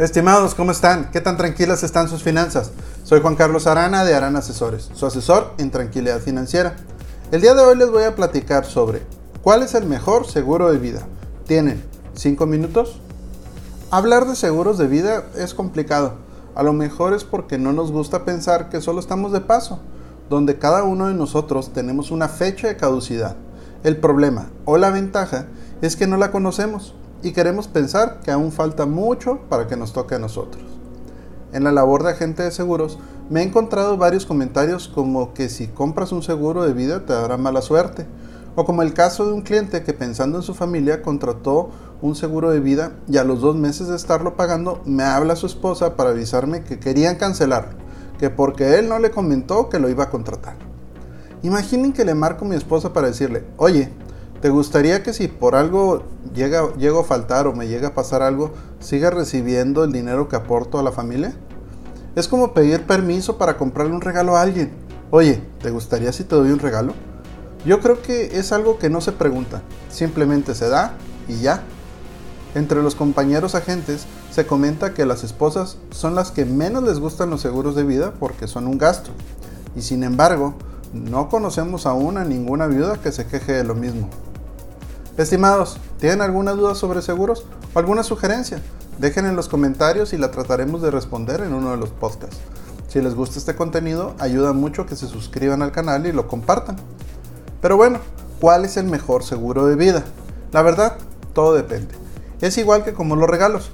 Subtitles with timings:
[0.00, 1.10] Estimados, ¿cómo están?
[1.10, 2.70] ¿Qué tan tranquilas están sus finanzas?
[3.04, 6.74] Soy Juan Carlos Arana de Arana Asesores, su asesor en tranquilidad financiera.
[7.30, 9.02] El día de hoy les voy a platicar sobre
[9.42, 11.02] cuál es el mejor seguro de vida.
[11.46, 11.84] ¿Tienen
[12.14, 12.98] 5 minutos?
[13.90, 16.14] Hablar de seguros de vida es complicado.
[16.54, 19.80] A lo mejor es porque no nos gusta pensar que solo estamos de paso,
[20.30, 23.36] donde cada uno de nosotros tenemos una fecha de caducidad.
[23.84, 25.48] El problema o la ventaja
[25.82, 29.92] es que no la conocemos y queremos pensar que aún falta mucho para que nos
[29.92, 30.64] toque a nosotros.
[31.52, 35.68] En la labor de agente de seguros me he encontrado varios comentarios como que si
[35.68, 38.06] compras un seguro de vida te dará mala suerte,
[38.56, 41.70] o como el caso de un cliente que pensando en su familia contrató
[42.02, 45.46] un seguro de vida y a los dos meses de estarlo pagando me habla su
[45.46, 47.78] esposa para avisarme que querían cancelarlo,
[48.18, 50.56] que porque él no le comentó que lo iba a contratar.
[51.42, 53.92] Imaginen que le marco a mi esposa para decirle, oye,
[54.40, 56.02] ¿Te gustaría que si por algo
[56.34, 60.36] llega, llego a faltar o me llega a pasar algo, siga recibiendo el dinero que
[60.36, 61.34] aporto a la familia?
[62.16, 64.72] Es como pedir permiso para comprarle un regalo a alguien.
[65.10, 66.94] Oye, ¿te gustaría si te doy un regalo?
[67.66, 70.94] Yo creo que es algo que no se pregunta, simplemente se da
[71.28, 71.62] y ya.
[72.54, 77.28] Entre los compañeros agentes se comenta que las esposas son las que menos les gustan
[77.28, 79.10] los seguros de vida porque son un gasto.
[79.76, 80.54] Y sin embargo,
[80.94, 84.08] no conocemos aún a ninguna viuda que se queje de lo mismo.
[85.16, 87.44] Estimados, ¿tienen alguna duda sobre seguros
[87.74, 88.62] o alguna sugerencia?
[88.98, 92.38] Dejen en los comentarios y la trataremos de responder en uno de los podcasts.
[92.88, 96.76] Si les gusta este contenido, ayuda mucho que se suscriban al canal y lo compartan.
[97.60, 97.98] Pero bueno,
[98.40, 100.04] ¿cuál es el mejor seguro de vida?
[100.52, 100.96] La verdad,
[101.34, 101.94] todo depende.
[102.40, 103.70] Es igual que como los regalos.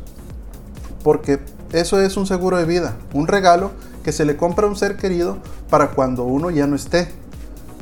[1.04, 1.40] Porque
[1.72, 3.70] eso es un seguro de vida, un regalo
[4.02, 5.38] que se le compra a un ser querido
[5.70, 7.08] para cuando uno ya no esté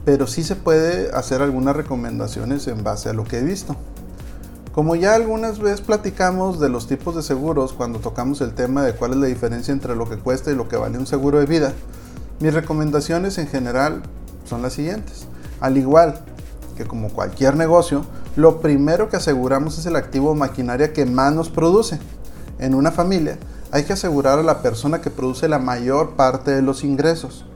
[0.04, 3.76] pero sí se puede hacer algunas recomendaciones en base a lo que he visto.
[4.74, 8.92] Como ya algunas veces platicamos de los tipos de seguros cuando tocamos el tema de
[8.92, 11.46] cuál es la diferencia entre lo que cuesta y lo que vale un seguro de
[11.46, 11.72] vida,
[12.40, 14.02] mis recomendaciones en general
[14.44, 15.26] son las siguientes.
[15.60, 16.20] Al igual
[16.76, 18.04] que como cualquier negocio,
[18.36, 22.00] lo primero que aseguramos es el activo o maquinaria que más nos produce.
[22.58, 23.38] En una familia
[23.70, 27.46] hay que asegurar a la persona que produce la mayor parte de los ingresos.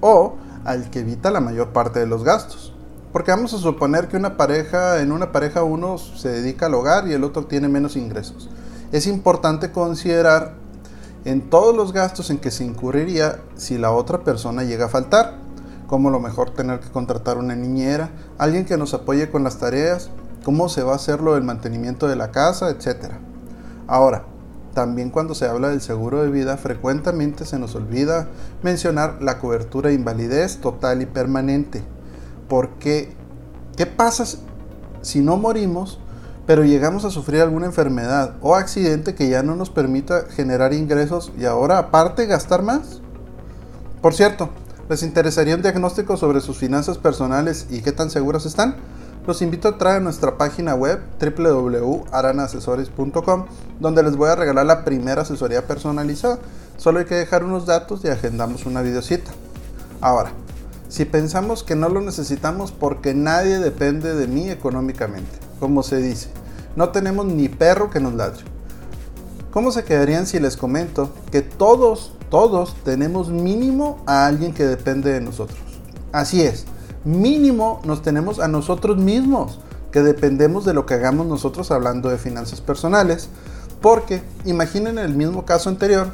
[0.00, 2.72] O al que evita la mayor parte de los gastos.
[3.12, 7.08] Porque vamos a suponer que una pareja, en una pareja uno se dedica al hogar
[7.08, 8.50] y el otro tiene menos ingresos.
[8.92, 10.54] Es importante considerar
[11.24, 15.38] en todos los gastos en que se incurriría si la otra persona llega a faltar,
[15.86, 20.10] como lo mejor tener que contratar una niñera, alguien que nos apoye con las tareas,
[20.44, 23.14] cómo se va a hacerlo el mantenimiento de la casa, etc.
[23.88, 24.24] Ahora,
[24.76, 28.28] también cuando se habla del seguro de vida, frecuentemente se nos olvida
[28.62, 31.82] mencionar la cobertura de invalidez total y permanente.
[32.46, 33.14] Porque,
[33.74, 34.26] ¿qué pasa
[35.00, 35.98] si no morimos,
[36.46, 41.32] pero llegamos a sufrir alguna enfermedad o accidente que ya no nos permita generar ingresos
[41.38, 43.00] y ahora aparte gastar más?
[44.02, 44.50] Por cierto,
[44.90, 48.76] ¿les interesaría un diagnóstico sobre sus finanzas personales y qué tan seguras están?
[49.26, 53.44] Los invito a entrar a nuestra página web www.aranasesores.com
[53.80, 56.38] donde les voy a regalar la primera asesoría personalizada.
[56.76, 59.32] Solo hay que dejar unos datos y agendamos una videocita.
[60.00, 60.30] Ahora,
[60.88, 66.28] si pensamos que no lo necesitamos porque nadie depende de mí económicamente, como se dice,
[66.76, 68.44] no tenemos ni perro que nos ladre.
[69.50, 75.12] ¿Cómo se quedarían si les comento que todos, todos tenemos mínimo a alguien que depende
[75.12, 75.58] de nosotros?
[76.12, 76.66] Así es,
[77.06, 79.58] mínimo nos tenemos a nosotros mismos,
[79.92, 83.28] que dependemos de lo que hagamos nosotros hablando de finanzas personales.
[83.80, 86.08] Porque imaginen el mismo caso anterior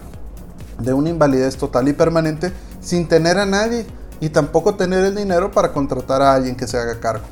[0.78, 3.86] de una invalidez total y permanente sin tener a nadie
[4.20, 7.24] y tampoco tener el dinero para contratar a alguien que se haga cargo.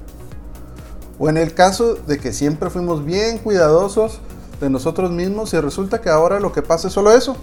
[1.19, 4.21] O en el caso de que siempre fuimos bien cuidadosos
[4.60, 7.37] de nosotros mismos y resulta que ahora lo que pasa es solo eso,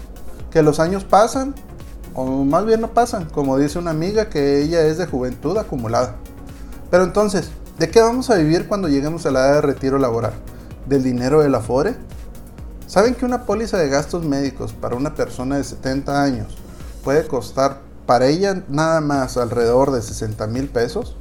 [0.50, 1.54] que los años pasan
[2.20, 6.16] o más bien no pasan, como dice una amiga que ella es de juventud acumulada.
[6.90, 10.32] Pero entonces, ¿de qué vamos a vivir cuando lleguemos a la edad de retiro laboral?
[10.86, 11.94] ¿Del dinero del Afore?
[12.88, 16.58] ¿Saben que una póliza de gastos médicos para una persona de 70 años
[17.04, 21.16] puede costar para ella nada más alrededor de 60 mil pesos?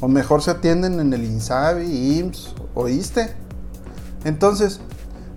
[0.00, 3.34] O mejor se atienden en el INSABI, IMSS o ISTE.
[4.24, 4.78] Entonces,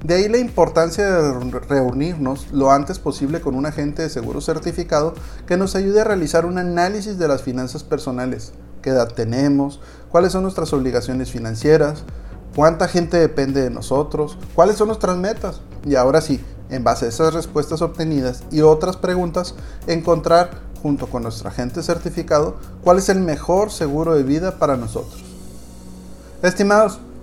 [0.03, 5.13] de ahí la importancia de reunirnos lo antes posible con un agente de seguro certificado
[5.45, 10.31] que nos ayude a realizar un análisis de las finanzas personales, qué edad tenemos, cuáles
[10.31, 12.03] son nuestras obligaciones financieras,
[12.56, 15.62] cuánta gente depende de nosotros, cuáles son nuestras metas.
[15.86, 19.53] Y ahora sí, en base a esas respuestas obtenidas y otras preguntas,
[19.86, 20.50] encontrar
[20.81, 25.24] junto con nuestro agente certificado cuál es el mejor seguro de vida para nosotros.
[26.42, 27.00] Estimados,